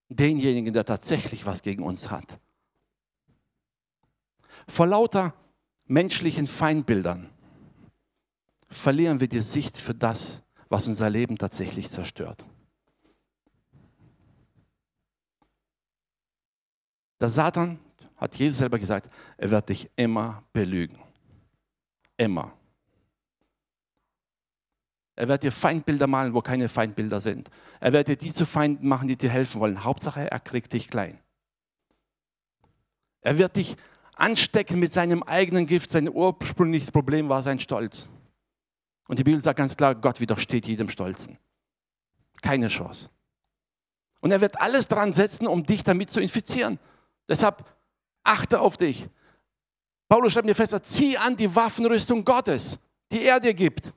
[0.08, 2.38] denjenigen, der tatsächlich was gegen uns hat.
[4.66, 5.34] Vor lauter
[5.86, 7.28] menschlichen Feindbildern
[8.68, 12.44] verlieren wir die Sicht für das, was unser Leben tatsächlich zerstört.
[17.20, 17.78] Der Satan,
[18.16, 20.98] hat Jesus selber gesagt, er wird dich immer belügen.
[22.16, 22.52] Immer.
[25.14, 27.50] Er wird dir Feindbilder malen, wo keine Feindbilder sind.
[27.80, 29.84] Er wird dir die zu Feinden machen, die dir helfen wollen.
[29.84, 31.18] Hauptsache, er kriegt dich klein.
[33.20, 33.76] Er wird dich
[34.14, 35.90] anstecken mit seinem eigenen Gift.
[35.90, 38.08] Sein ursprüngliches Problem war sein Stolz.
[39.08, 41.38] Und die Bibel sagt ganz klar, Gott widersteht jedem Stolzen.
[42.42, 43.10] Keine Chance.
[44.20, 46.78] Und er wird alles dran setzen, um dich damit zu infizieren.
[47.28, 47.64] Deshalb
[48.24, 49.08] achte auf dich.
[50.08, 52.78] Paulus schreibt mir fest, zieh an die Waffenrüstung Gottes,
[53.12, 53.92] die er dir gibt.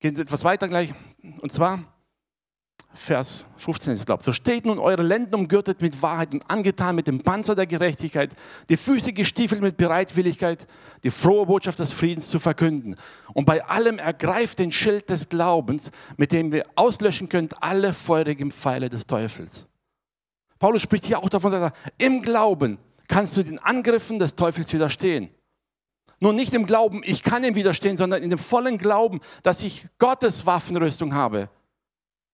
[0.00, 0.92] Gehen Sie etwas weiter gleich.
[1.40, 1.93] Und zwar
[2.94, 4.26] Vers 15 ist glaube ich.
[4.26, 8.34] So steht nun eure Lenden umgürtet mit Wahrheit und angetan mit dem Panzer der Gerechtigkeit,
[8.68, 10.66] die Füße gestiefelt mit Bereitwilligkeit,
[11.02, 12.96] die frohe Botschaft des Friedens zu verkünden.
[13.32, 18.52] Und bei allem ergreift den Schild des Glaubens, mit dem wir auslöschen könnt alle feurigen
[18.52, 19.66] Pfeile des Teufels.
[20.58, 22.78] Paulus spricht hier auch davon, dass er, im Glauben
[23.08, 25.30] kannst du den Angriffen des Teufels widerstehen.
[26.20, 29.86] Nur nicht im Glauben, ich kann ihm widerstehen, sondern in dem vollen Glauben, dass ich
[29.98, 31.50] Gottes Waffenrüstung habe.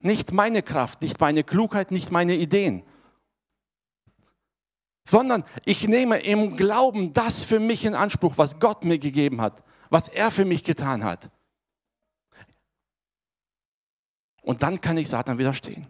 [0.00, 2.82] Nicht meine Kraft, nicht meine Klugheit, nicht meine Ideen.
[5.06, 9.62] Sondern ich nehme im Glauben das für mich in Anspruch, was Gott mir gegeben hat,
[9.90, 11.30] was er für mich getan hat.
[14.42, 15.86] Und dann kann ich Satan widerstehen.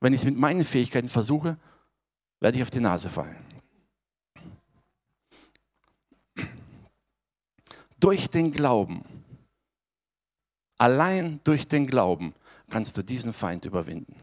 [0.00, 1.56] Wenn ich es mit meinen Fähigkeiten versuche,
[2.40, 3.54] werde ich auf die Nase fallen.
[8.04, 9.02] durch den Glauben,
[10.84, 12.34] allein durch den Glauben
[12.68, 14.16] kannst du diesen Feind überwinden.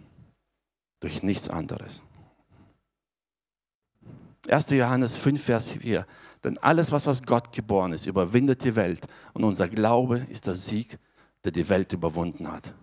[1.00, 2.04] Durch nichts anderes.
[4.48, 4.70] 1.
[4.70, 6.06] Johannes 5, Vers 4.
[6.44, 9.08] Denn alles, was aus Gott geboren ist, überwindet die Welt.
[9.34, 11.00] Und unser Glaube ist der Sieg,
[11.44, 12.76] der die Welt überwunden hat.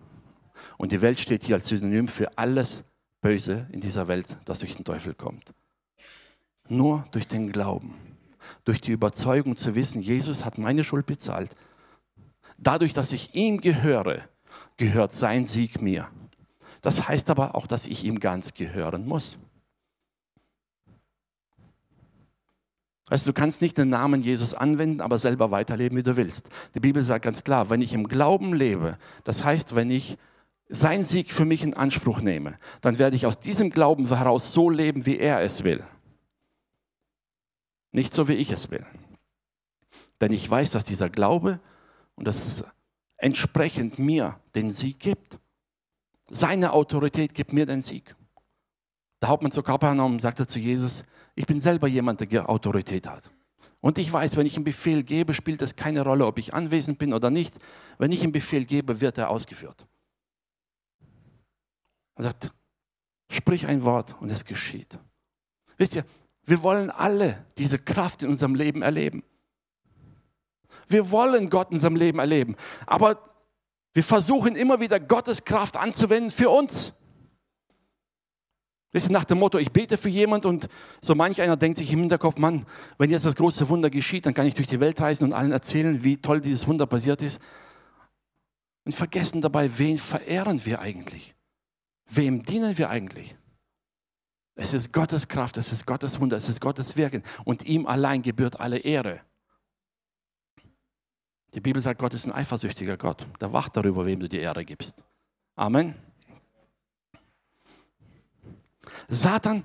[0.77, 2.83] Und die Welt steht hier als Synonym für alles
[3.21, 5.53] Böse in dieser Welt, das durch den Teufel kommt.
[6.67, 7.95] Nur durch den Glauben
[8.63, 11.55] durch die Überzeugung zu wissen, Jesus hat meine Schuld bezahlt.
[12.61, 14.23] Dadurch, dass ich ihm gehöre,
[14.77, 16.09] gehört sein Sieg mir.
[16.81, 19.37] Das heißt aber auch, dass ich ihm ganz gehören muss.
[23.09, 26.49] Weißt du, du kannst nicht den Namen Jesus anwenden, aber selber weiterleben, wie du willst.
[26.75, 30.17] Die Bibel sagt ganz klar, wenn ich im Glauben lebe, das heißt, wenn ich
[30.67, 34.69] sein Sieg für mich in Anspruch nehme, dann werde ich aus diesem Glauben heraus so
[34.69, 35.83] leben, wie er es will.
[37.91, 38.85] Nicht so, wie ich es will.
[40.21, 41.59] Denn ich weiß, dass dieser Glaube
[42.19, 42.63] und dass es
[43.17, 45.39] entsprechend mir den Sieg gibt.
[46.29, 48.13] Seine Autorität gibt mir den Sieg.
[49.21, 51.03] Der Hauptmann zu Kapernaum sagte zu Jesus,
[51.35, 53.31] ich bin selber jemand, der Autorität hat.
[53.79, 56.99] Und ich weiß, wenn ich einen Befehl gebe, spielt es keine Rolle, ob ich anwesend
[56.99, 57.55] bin oder nicht.
[57.97, 59.87] Wenn ich einen Befehl gebe, wird er ausgeführt.
[62.15, 62.51] Er sagt,
[63.31, 64.99] sprich ein Wort und es geschieht.
[65.77, 66.03] Wisst ihr,
[66.43, 69.23] wir wollen alle diese Kraft in unserem Leben erleben.
[70.89, 72.55] Wir wollen Gott in unserem Leben erleben.
[72.85, 73.23] Aber
[73.93, 76.93] wir versuchen immer wieder Gottes Kraft anzuwenden für uns.
[78.91, 80.67] Ist nach dem Motto, ich bete für jemand und
[80.99, 82.65] so manch einer denkt sich im Hinterkopf, Mann,
[82.97, 85.51] wenn jetzt das große Wunder geschieht, dann kann ich durch die Welt reisen und allen
[85.51, 87.39] erzählen, wie toll dieses Wunder passiert ist.
[88.85, 91.35] Und vergessen dabei, wen verehren wir eigentlich?
[92.09, 93.37] Wem dienen wir eigentlich?
[94.55, 98.23] Es ist Gottes Kraft, es ist Gottes Wunder, es ist Gottes Wirken und ihm allein
[98.23, 99.21] gebührt alle Ehre.
[101.53, 103.25] Die Bibel sagt, Gott ist ein eifersüchtiger Gott.
[103.41, 105.03] Der wacht darüber, wem du die Ehre gibst.
[105.55, 105.95] Amen.
[109.07, 109.63] Satan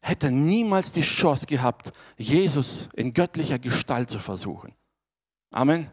[0.00, 4.74] hätte niemals die Chance gehabt, Jesus in göttlicher Gestalt zu versuchen.
[5.50, 5.90] Amen.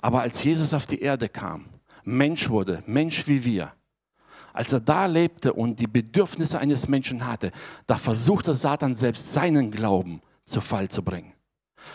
[0.00, 1.66] Aber als Jesus auf die Erde kam,
[2.04, 3.72] Mensch wurde, Mensch wie wir,
[4.52, 7.52] als er da lebte und die Bedürfnisse eines Menschen hatte,
[7.86, 11.32] da versuchte Satan selbst seinen Glauben zu Fall zu bringen.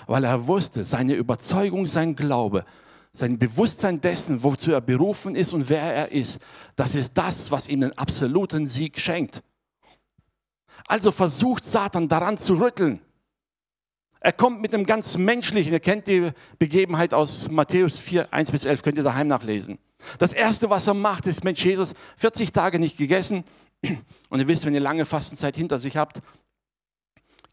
[0.08, 2.66] Weil er wusste, seine Überzeugung, sein Glaube,
[3.14, 6.40] sein Bewusstsein dessen, wozu er berufen ist und wer er ist,
[6.76, 9.42] das ist das, was ihm den absoluten Sieg schenkt.
[10.88, 13.00] Also versucht Satan daran zu rütteln.
[14.20, 18.66] Er kommt mit einem ganz menschlichen, ihr kennt die Begebenheit aus Matthäus 4, 1 bis
[18.66, 19.78] 11, könnt ihr daheim nachlesen.
[20.20, 23.44] Das Erste, was er macht, ist, Mensch, Jesus, 40 Tage nicht gegessen.
[24.30, 26.22] Und ihr wisst, wenn ihr lange Fastenzeit hinter sich habt,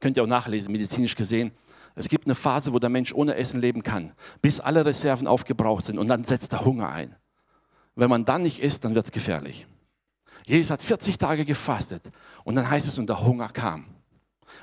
[0.00, 1.52] könnt ihr auch nachlesen, medizinisch gesehen.
[1.94, 5.84] Es gibt eine Phase, wo der Mensch ohne Essen leben kann, bis alle Reserven aufgebraucht
[5.84, 7.14] sind und dann setzt der Hunger ein.
[7.94, 9.66] Wenn man dann nicht isst, dann wird es gefährlich.
[10.46, 12.10] Jesus hat 40 Tage gefastet
[12.44, 13.86] und dann heißt es, und der Hunger kam.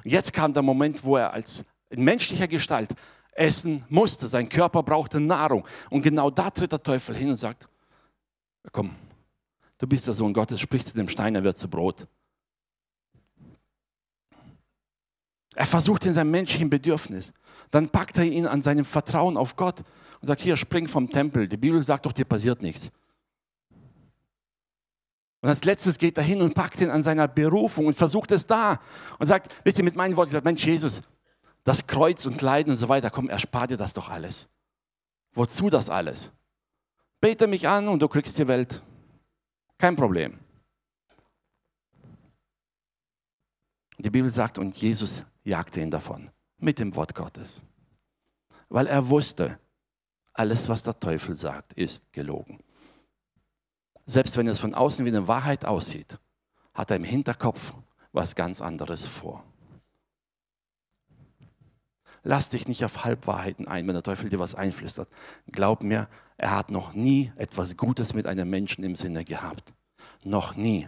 [0.04, 2.89] Jetzt kam der Moment, wo er als in menschlicher Gestalt
[3.32, 4.28] essen musste.
[4.28, 5.65] Sein Körper brauchte Nahrung.
[5.89, 7.68] Und genau da tritt der Teufel hin und sagt,
[8.72, 8.92] komm,
[9.78, 12.08] du bist der Sohn Gottes, sprich zu dem Stein, er wird zu Brot.
[15.60, 17.34] Er versucht in seinem menschlichen Bedürfnis.
[17.69, 19.82] Dann packt er ihn an seinem Vertrauen auf Gott
[20.22, 21.50] und sagt, hier, spring vom Tempel.
[21.50, 22.93] Die Bibel sagt doch, dir passiert nichts.
[25.41, 28.48] Und als letztes geht er hin und packt ihn an seiner Berufung und versucht es
[28.48, 28.80] da
[29.19, 31.02] und sagt, wisst ihr, mit meinen Worten, sagt, Mensch, Jesus,
[31.65, 34.48] das Kreuz und Leiden und so weiter, komm, erspar dir das doch alles.
[35.34, 36.32] Wozu das alles?
[37.19, 38.82] Bete mich an und du kriegst die Welt.
[39.78, 40.39] Kein Problem.
[44.00, 47.62] Die Bibel sagt, und Jesus jagte ihn davon mit dem Wort Gottes.
[48.70, 49.60] Weil er wusste,
[50.34, 52.60] alles, was der Teufel sagt, ist gelogen.
[54.06, 56.18] Selbst wenn es von außen wie eine Wahrheit aussieht,
[56.74, 57.74] hat er im Hinterkopf
[58.14, 59.44] was ganz anderes vor.
[62.24, 65.10] Lass dich nicht auf Halbwahrheiten ein, wenn der Teufel dir was einflüstert.
[65.52, 66.08] Glaub mir,
[66.38, 69.74] er hat noch nie etwas Gutes mit einem Menschen im Sinne gehabt.
[70.24, 70.88] Noch nie.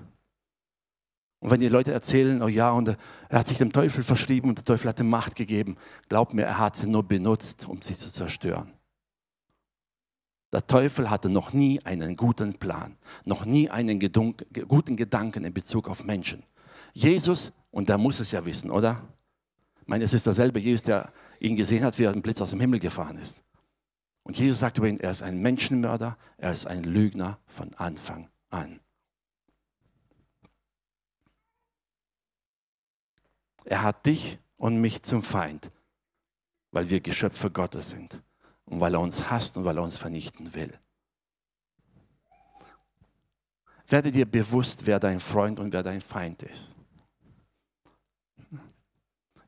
[1.42, 2.98] Und wenn die Leute erzählen, oh ja, und er
[3.40, 5.76] hat sich dem Teufel verschrieben und der Teufel hat ihm Macht gegeben,
[6.08, 8.72] glaub mir, er hat sie nur benutzt, um sie zu zerstören.
[10.54, 15.90] Der Teufel hatte noch nie einen guten Plan, noch nie einen guten Gedanken in Bezug
[15.90, 16.44] auf Menschen.
[16.94, 19.02] Jesus, und der muss es ja wissen, oder?
[19.82, 22.52] Ich meine, es ist derselbe Jesus, der ihn gesehen hat, wie er ein Blitz aus
[22.52, 23.42] dem Himmel gefahren ist.
[24.24, 28.30] Und Jesus sagt über ihn, er ist ein Menschenmörder, er ist ein Lügner von Anfang
[28.52, 28.80] an.
[33.66, 35.72] Er hat dich und mich zum Feind,
[36.72, 38.22] weil wir Geschöpfe Gottes sind
[38.66, 40.78] und weil er uns hasst und weil er uns vernichten will.
[43.88, 46.76] Werde dir bewusst, wer dein Freund und wer dein Feind ist.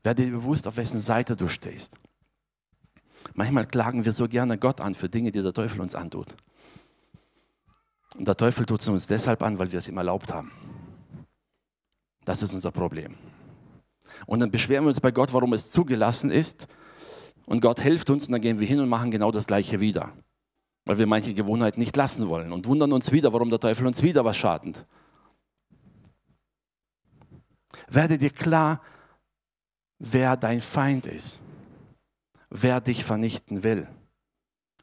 [0.02, 1.94] Werde dir bewusst, auf wessen Seite du stehst.
[3.32, 6.36] Manchmal klagen wir so gerne Gott an für Dinge, die der Teufel uns antut.
[8.14, 10.52] Und der Teufel tut es uns deshalb an, weil wir es ihm erlaubt haben.
[12.24, 13.16] Das ist unser Problem.
[14.26, 16.66] Und dann beschweren wir uns bei Gott, warum es zugelassen ist.
[17.46, 20.12] Und Gott hilft uns und dann gehen wir hin und machen genau das Gleiche wieder.
[20.86, 24.02] Weil wir manche Gewohnheiten nicht lassen wollen und wundern uns wieder, warum der Teufel uns
[24.02, 24.84] wieder was schadet.
[27.88, 28.80] Werde dir klar,
[29.98, 31.40] wer dein Feind ist,
[32.50, 33.88] wer dich vernichten will,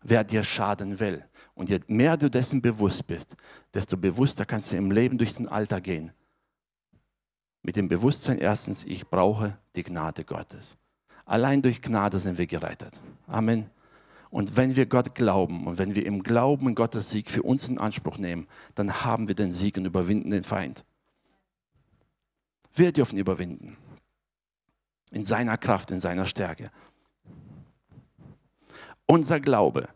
[0.01, 1.23] wer dir schaden will.
[1.53, 3.35] Und je mehr du dessen bewusst bist,
[3.73, 6.11] desto bewusster kannst du im Leben durch den Alter gehen.
[7.63, 10.77] Mit dem Bewusstsein erstens, ich brauche die Gnade Gottes.
[11.25, 12.99] Allein durch Gnade sind wir gerettet.
[13.27, 13.69] Amen.
[14.29, 17.77] Und wenn wir Gott glauben und wenn wir im Glauben Gottes Sieg für uns in
[17.77, 20.85] Anspruch nehmen, dann haben wir den Sieg und überwinden den Feind.
[22.73, 23.75] Wir dürfen überwinden
[25.11, 26.71] in seiner Kraft, in seiner Stärke.
[29.05, 29.89] Unser Glaube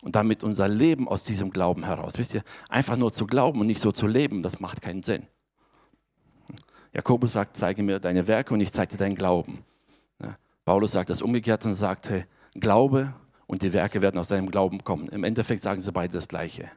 [0.00, 2.16] und damit unser Leben aus diesem Glauben heraus.
[2.16, 5.26] Wisst ihr, einfach nur zu glauben und nicht so zu leben, das macht keinen Sinn.
[6.92, 9.64] Jakobus sagt, zeige mir deine Werke und ich zeige dir deinen Glauben.
[10.64, 12.24] Paulus sagt das umgekehrt und sagt, hey,
[12.54, 13.14] Glaube
[13.46, 15.08] und die Werke werden aus deinem Glauben kommen.
[15.08, 16.70] Im Endeffekt sagen sie beide das Gleiche.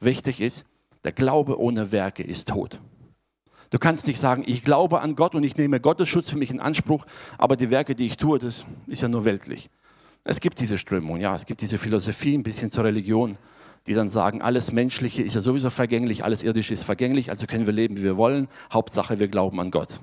[0.00, 0.64] Wichtig ist,
[1.04, 2.80] der Glaube ohne Werke ist tot.
[3.70, 6.50] Du kannst nicht sagen, ich glaube an Gott und ich nehme Gottes Schutz für mich
[6.50, 7.06] in Anspruch,
[7.38, 9.70] aber die Werke, die ich tue, das ist ja nur weltlich.
[10.24, 13.38] Es gibt diese Strömung, ja, es gibt diese Philosophie, ein bisschen zur Religion,
[13.86, 17.66] die dann sagen, alles Menschliche ist ja sowieso vergänglich, alles Irdische ist vergänglich, also können
[17.66, 18.48] wir leben, wie wir wollen.
[18.72, 20.00] Hauptsache, wir glauben an Gott.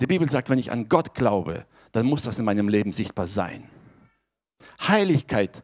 [0.00, 3.26] Die Bibel sagt, wenn ich an Gott glaube, dann muss das in meinem Leben sichtbar
[3.26, 3.68] sein.
[4.80, 5.62] Heiligkeit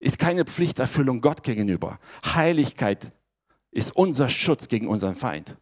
[0.00, 1.98] ist keine Pflichterfüllung Gott gegenüber.
[2.24, 3.12] Heiligkeit
[3.70, 5.56] ist unser Schutz gegen unseren Feind.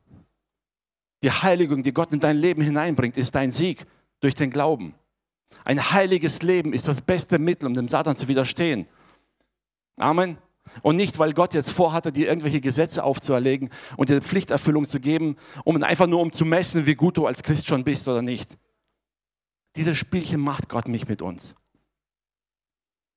[1.23, 3.87] Die Heiligung, die Gott in dein Leben hineinbringt, ist dein Sieg
[4.21, 4.95] durch den Glauben.
[5.65, 8.87] Ein heiliges Leben ist das beste Mittel, um dem Satan zu widerstehen.
[9.97, 10.39] Amen.
[10.83, 15.37] Und nicht, weil Gott jetzt vorhatte, dir irgendwelche Gesetze aufzuerlegen und dir Pflichterfüllung zu geben,
[15.65, 18.59] um einfach nur um zu messen, wie gut du als Christ schon bist oder nicht.
[19.77, 21.55] Dieses Spielchen macht Gott nicht mit uns.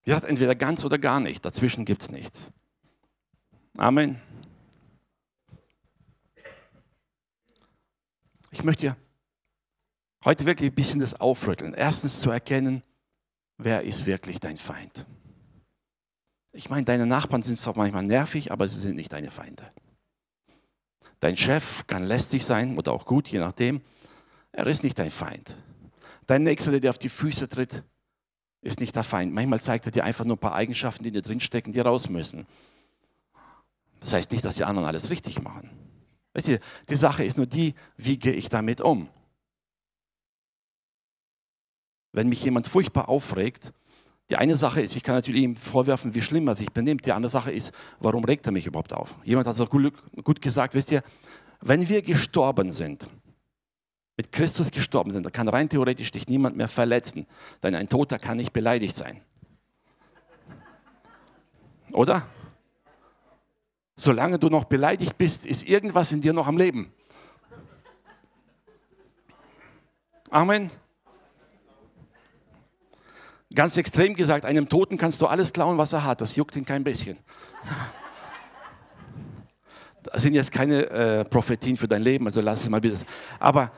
[0.03, 1.43] Er sagt entweder ganz oder gar nicht.
[1.43, 2.51] Dazwischen gibt es nichts.
[3.77, 4.21] Amen.
[8.51, 8.95] Ich möchte
[10.25, 11.73] heute wirklich ein bisschen das aufrütteln.
[11.73, 12.83] Erstens zu erkennen,
[13.57, 15.05] wer ist wirklich dein Feind.
[16.51, 19.71] Ich meine, deine Nachbarn sind zwar manchmal nervig, aber sie sind nicht deine Feinde.
[21.19, 23.81] Dein Chef kann lästig sein oder auch gut, je nachdem.
[24.51, 25.55] Er ist nicht dein Feind.
[26.25, 27.83] Dein Nächster, der dir auf die Füße tritt,
[28.62, 29.33] ist nicht der Feind.
[29.33, 32.09] Manchmal zeigt er dir einfach nur ein paar Eigenschaften, die in dir drinstecken, die raus
[32.09, 32.45] müssen.
[33.99, 35.69] Das heißt nicht, dass die anderen alles richtig machen.
[36.33, 36.59] Weißt du,
[36.89, 39.09] die Sache ist nur die, wie gehe ich damit um?
[42.12, 43.73] Wenn mich jemand furchtbar aufregt,
[44.29, 47.05] die eine Sache ist, ich kann natürlich ihm vorwerfen, wie schlimm er sich benimmt.
[47.05, 49.15] Die andere Sache ist, warum regt er mich überhaupt auf?
[49.23, 51.03] Jemand hat es auch gut gesagt, wisst ihr,
[51.61, 53.09] wenn wir gestorben sind,
[54.17, 57.25] mit Christus gestorben sind, da kann rein theoretisch dich niemand mehr verletzen,
[57.63, 59.21] denn ein Toter kann nicht beleidigt sein.
[61.93, 62.27] Oder?
[63.95, 66.93] Solange du noch beleidigt bist, ist irgendwas in dir noch am Leben.
[70.29, 70.69] Amen.
[73.53, 76.21] Ganz extrem gesagt, einem Toten kannst du alles klauen, was er hat.
[76.21, 77.17] Das juckt ihn kein bisschen.
[80.03, 82.97] Das sind jetzt keine äh, Prophetien für dein Leben, also lass es mal bitte.
[83.39, 83.71] Aber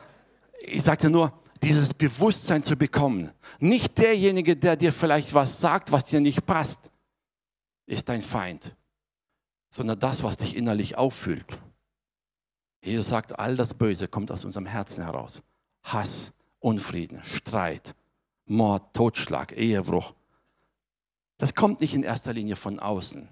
[0.60, 1.32] ich sagte nur,
[1.62, 3.30] dieses Bewusstsein zu bekommen.
[3.60, 6.90] Nicht derjenige, der dir vielleicht was sagt, was dir nicht passt,
[7.86, 8.74] ist dein Feind,
[9.70, 11.46] sondern das, was dich innerlich auffühlt.
[12.84, 15.42] Jesus sagt, all das Böse kommt aus unserem Herzen heraus.
[15.84, 17.94] Hass, Unfrieden, Streit,
[18.46, 20.14] Mord, Totschlag, Ehebruch.
[21.38, 23.28] Das kommt nicht in erster Linie von außen.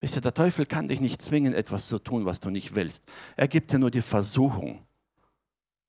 [0.00, 3.04] Wisst ihr, der Teufel kann dich nicht zwingen, etwas zu tun, was du nicht willst.
[3.36, 4.86] Er gibt dir nur die Versuchung.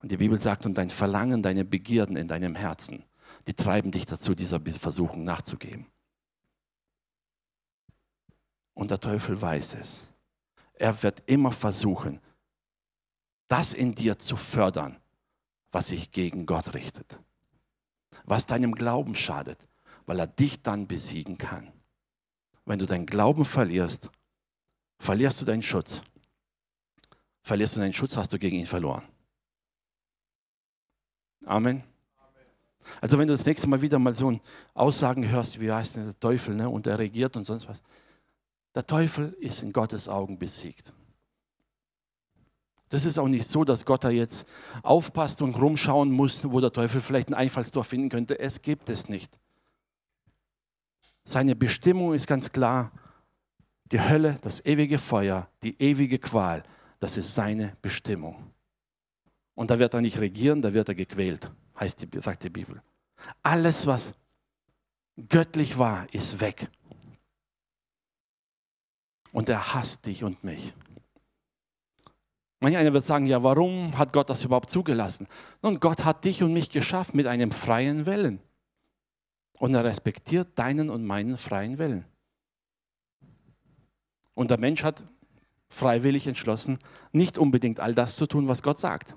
[0.02, 3.06] Und die Bibel sagt, und dein Verlangen, deine Begierden in deinem Herzen,
[3.48, 5.86] die treiben dich dazu, dieser Versuchung nachzugeben.
[8.74, 10.10] Und der Teufel weiß es.
[10.74, 12.20] Er wird immer versuchen,
[13.48, 15.00] das in dir zu fördern,
[15.72, 17.20] was sich gegen Gott richtet
[18.26, 19.68] was deinem Glauben schadet,
[20.06, 21.72] weil er dich dann besiegen kann.
[22.66, 24.10] Wenn du deinen Glauben verlierst,
[25.00, 26.02] verlierst du deinen Schutz.
[27.42, 29.04] Verlierst du deinen Schutz, hast du gegen ihn verloren.
[31.46, 31.84] Amen.
[33.00, 34.40] Also wenn du das nächste Mal wieder mal so
[34.74, 37.82] Aussagen hörst, wie heißt der Teufel, ne, und er regiert und sonst was.
[38.76, 40.94] Der Teufel ist in Gottes Augen besiegt.
[42.92, 44.46] Das ist auch nicht so, dass Gott da jetzt
[44.84, 48.38] aufpasst und rumschauen muss, wo der Teufel vielleicht ein Einfallstor finden könnte.
[48.38, 49.40] Es gibt es nicht.
[51.24, 52.92] Seine Bestimmung ist ganz klar.
[53.86, 56.64] Die Hölle, das ewige Feuer, die ewige Qual,
[57.00, 58.52] das ist seine Bestimmung.
[59.56, 61.50] Und da wird er nicht regieren, da wird er gequält,
[61.80, 62.82] heißt die, sagt die Bibel.
[63.42, 64.14] Alles, was
[65.30, 66.70] göttlich war, ist weg.
[69.32, 70.74] Und er hasst dich und mich.
[72.62, 75.28] Manch einer wird sagen, ja, warum hat Gott das überhaupt zugelassen?
[75.64, 78.40] Nun, Gott hat dich und mich geschaffen mit einem freien Willen.
[79.58, 82.06] Und er respektiert deinen und meinen freien Willen.
[84.36, 85.02] Und der Mensch hat
[85.70, 86.78] freiwillig entschlossen,
[87.12, 89.16] nicht unbedingt all das zu tun, was Gott sagt.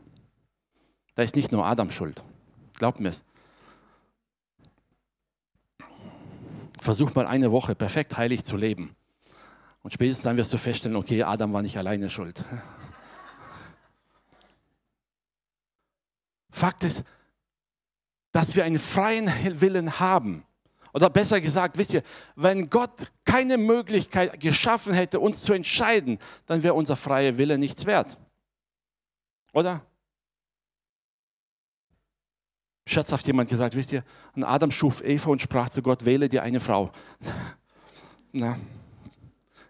[1.14, 2.22] Da ist nicht nur Adam schuld.
[2.78, 3.12] Glaubt mir.
[6.80, 8.96] Versuch mal eine Woche perfekt heilig zu leben.
[9.82, 12.42] Und spätestens dann wirst du feststellen, okay, Adam war nicht alleine schuld.
[16.54, 17.02] Fakt ist,
[18.30, 19.28] dass wir einen freien
[19.60, 20.44] Willen haben.
[20.92, 22.02] Oder besser gesagt, wisst ihr,
[22.36, 27.86] wenn Gott keine Möglichkeit geschaffen hätte, uns zu entscheiden, dann wäre unser freier Wille nichts
[27.86, 28.16] wert.
[29.52, 29.84] Oder?
[32.86, 34.04] Scherzhaft jemand gesagt, wisst ihr,
[34.36, 36.92] und Adam schuf Eva und sprach zu Gott, wähle dir eine Frau.
[38.32, 38.60] Na,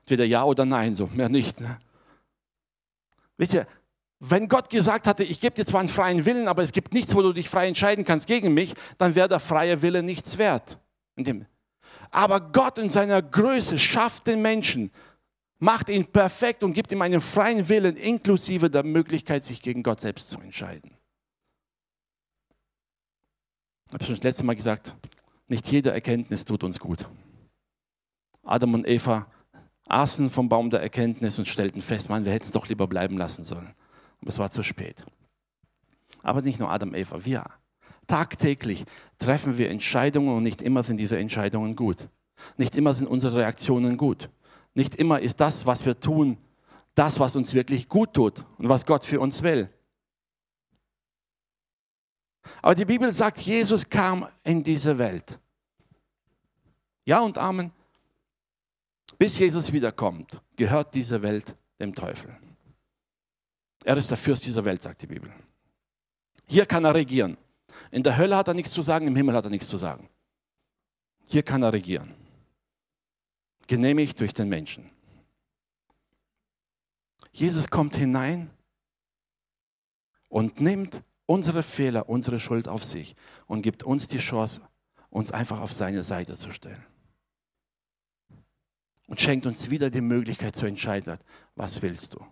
[0.00, 1.60] entweder ja oder nein, so, mehr nicht.
[1.60, 1.78] Ne?
[3.38, 3.66] Wisst ihr,
[4.30, 7.14] wenn Gott gesagt hatte, ich gebe dir zwar einen freien Willen, aber es gibt nichts,
[7.14, 10.78] wo du dich frei entscheiden kannst gegen mich, dann wäre der freie Wille nichts wert.
[12.10, 14.90] Aber Gott in seiner Größe schafft den Menschen,
[15.58, 20.00] macht ihn perfekt und gibt ihm einen freien Willen inklusive der Möglichkeit, sich gegen Gott
[20.00, 20.92] selbst zu entscheiden.
[23.88, 24.94] Ich habe schon das letzte Mal gesagt,
[25.48, 27.06] nicht jede Erkenntnis tut uns gut.
[28.42, 29.26] Adam und Eva
[29.86, 33.18] aßen vom Baum der Erkenntnis und stellten fest, man, wir hätten es doch lieber bleiben
[33.18, 33.74] lassen sollen.
[34.26, 35.04] Es war zu spät.
[36.22, 37.44] Aber nicht nur Adam Eva, wir.
[38.06, 38.84] Tagtäglich
[39.18, 42.08] treffen wir Entscheidungen und nicht immer sind diese Entscheidungen gut.
[42.56, 44.28] Nicht immer sind unsere Reaktionen gut.
[44.74, 46.36] Nicht immer ist das, was wir tun,
[46.94, 49.70] das, was uns wirklich gut tut und was Gott für uns will.
[52.60, 55.38] Aber die Bibel sagt, Jesus kam in diese Welt.
[57.04, 57.72] Ja und Amen.
[59.18, 62.36] Bis Jesus wiederkommt, gehört diese Welt dem Teufel.
[63.84, 65.30] Er ist der Fürst dieser Welt, sagt die Bibel.
[66.46, 67.36] Hier kann er regieren.
[67.90, 70.08] In der Hölle hat er nichts zu sagen, im Himmel hat er nichts zu sagen.
[71.26, 72.14] Hier kann er regieren.
[73.66, 74.90] Genehmigt durch den Menschen.
[77.30, 78.50] Jesus kommt hinein
[80.28, 83.16] und nimmt unsere Fehler, unsere Schuld auf sich
[83.46, 84.62] und gibt uns die Chance,
[85.10, 86.84] uns einfach auf seine Seite zu stellen.
[89.06, 91.18] Und schenkt uns wieder die Möglichkeit zu entscheiden,
[91.54, 92.26] was willst du?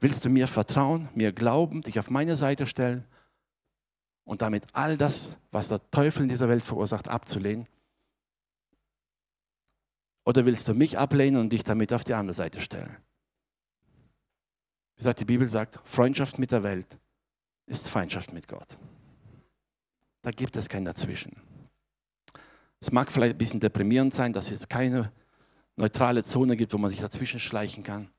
[0.00, 3.04] Willst du mir vertrauen, mir glauben, dich auf meine Seite stellen
[4.24, 7.66] und damit all das, was der Teufel in dieser Welt verursacht, abzulehnen?
[10.24, 12.96] Oder willst du mich ablehnen und dich damit auf die andere Seite stellen?
[14.94, 16.98] Wie gesagt, die Bibel sagt, Freundschaft mit der Welt
[17.66, 18.78] ist Feindschaft mit Gott.
[20.22, 21.36] Da gibt es kein Dazwischen.
[22.80, 25.12] Es mag vielleicht ein bisschen deprimierend sein, dass es jetzt keine
[25.76, 28.10] neutrale Zone gibt, wo man sich dazwischen schleichen kann.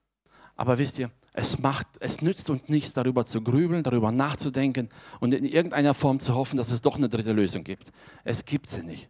[0.56, 5.34] Aber wisst ihr, es, macht, es nützt uns nichts, darüber zu grübeln, darüber nachzudenken und
[5.34, 7.92] in irgendeiner Form zu hoffen, dass es doch eine dritte Lösung gibt.
[8.24, 9.10] Es gibt sie nicht.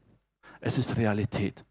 [0.59, 1.63] Es ist Realität.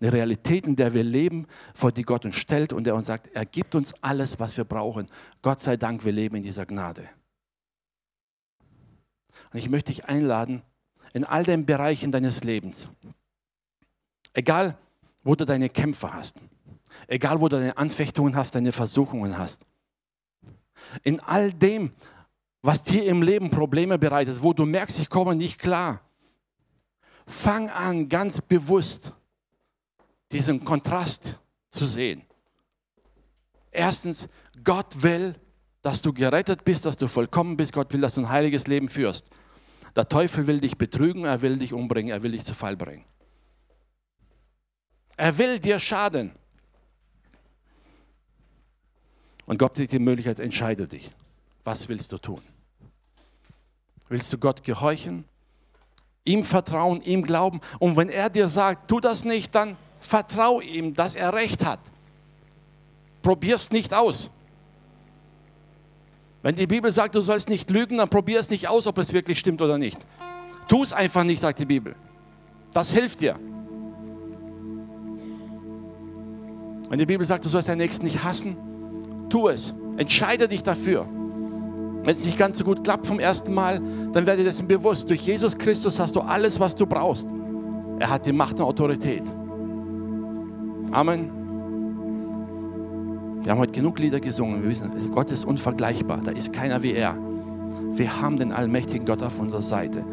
[0.00, 3.28] Eine Realität, in der wir leben, vor die Gott uns stellt und der uns sagt,
[3.34, 5.06] er gibt uns alles, was wir brauchen.
[5.42, 7.08] Gott sei Dank, wir leben in dieser Gnade.
[9.52, 10.62] Und ich möchte dich einladen,
[11.12, 12.88] in all den Bereichen deines Lebens,
[14.34, 14.76] egal
[15.22, 16.36] wo du deine Kämpfe hast,
[17.06, 19.62] egal wo du deine Anfechtungen hast, deine Versuchungen hast,
[21.02, 21.92] in all dem,
[22.62, 26.00] was dir im Leben Probleme bereitet, wo du merkst, ich komme nicht klar,
[27.26, 29.12] fang an ganz bewusst
[30.32, 31.38] diesen Kontrast
[31.70, 32.22] zu sehen.
[33.70, 34.28] Erstens,
[34.64, 35.34] Gott will,
[35.82, 37.72] dass du gerettet bist, dass du vollkommen bist.
[37.72, 39.30] Gott will, dass du ein heiliges Leben führst.
[39.94, 43.04] Der Teufel will dich betrügen, er will dich umbringen, er will dich zu Fall bringen.
[45.16, 46.32] Er will dir schaden.
[49.46, 51.10] Und Gott gibt dir die Möglichkeit, entscheide dich.
[51.64, 52.42] Was willst du tun?
[54.08, 55.24] Willst du Gott gehorchen?
[56.24, 57.60] Ihm vertrauen, ihm glauben?
[57.78, 61.80] Und wenn er dir sagt, tu das nicht, dann Vertrau ihm, dass er recht hat.
[63.22, 64.30] Probier es nicht aus.
[66.42, 69.12] Wenn die Bibel sagt, du sollst nicht lügen, dann probier es nicht aus, ob es
[69.12, 69.98] wirklich stimmt oder nicht.
[70.68, 71.96] Tu es einfach nicht, sagt die Bibel.
[72.72, 73.36] Das hilft dir.
[76.88, 78.56] Wenn die Bibel sagt, du sollst deinen Nächsten nicht hassen,
[79.28, 79.74] tu es.
[79.96, 81.06] Entscheide dich dafür.
[82.02, 83.80] Wenn es nicht ganz so gut klappt vom ersten Mal,
[84.12, 85.10] dann werde dir dessen bewusst.
[85.10, 87.28] Durch Jesus Christus hast du alles, was du brauchst.
[87.98, 89.24] Er hat die Macht und Autorität.
[90.92, 91.30] Amen.
[93.42, 94.62] Wir haben heute genug Lieder gesungen.
[94.62, 96.20] Wir wissen, Gott ist unvergleichbar.
[96.22, 97.16] Da ist keiner wie er.
[97.92, 100.04] Wir haben den allmächtigen Gott auf unserer Seite.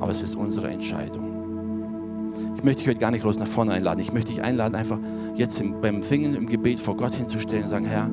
[0.00, 1.32] Aber es ist unsere Entscheidung.
[2.56, 4.00] Ich möchte dich heute gar nicht bloß nach vorne einladen.
[4.00, 4.98] Ich möchte dich einladen, einfach
[5.34, 8.10] jetzt im, beim Singen im Gebet vor Gott hinzustellen und sagen, Herr,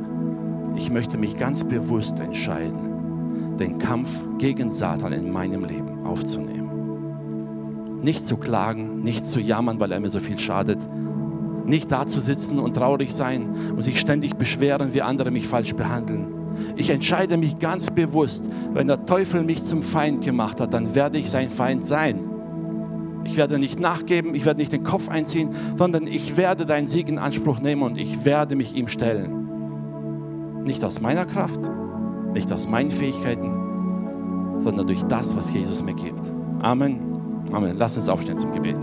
[0.75, 8.01] ich möchte mich ganz bewusst entscheiden, den Kampf gegen Satan in meinem Leben aufzunehmen.
[8.01, 10.79] Nicht zu klagen, nicht zu jammern, weil er mir so viel schadet,
[11.65, 15.75] nicht da zu sitzen und traurig sein und sich ständig beschweren, wie andere mich falsch
[15.75, 16.33] behandeln.
[16.75, 21.17] Ich entscheide mich ganz bewusst, wenn der Teufel mich zum Feind gemacht hat, dann werde
[21.17, 22.21] ich sein Feind sein.
[23.23, 27.09] Ich werde nicht nachgeben, ich werde nicht den Kopf einziehen, sondern ich werde deinen Sieg
[27.09, 29.38] in Anspruch nehmen und ich werde mich ihm stellen.
[30.63, 31.59] Nicht aus meiner Kraft,
[32.33, 36.21] nicht aus meinen Fähigkeiten, sondern durch das, was Jesus mir gibt.
[36.61, 36.99] Amen.
[37.51, 37.77] Amen.
[37.77, 38.77] Lass uns aufstehen zum Gebet.